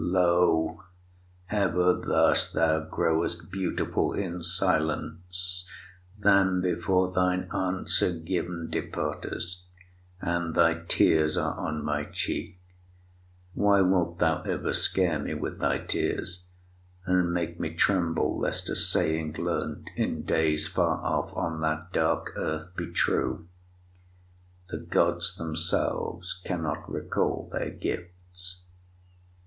[0.03, 0.83] Lo!
[1.51, 5.69] ever thus thou growest beautiful In silence,
[6.17, 9.65] then before thine answer given Departest,
[10.19, 12.57] and thy tears are on my cheek.
[13.53, 16.45] Why wilt thou ever scare me with thy tears,
[17.05, 22.31] And make me tremble lest a saying learnt, In days far off, on that dark
[22.35, 23.47] earth, be true?
[24.69, 28.61] 'The Gods themselves cannot recall their gifts.'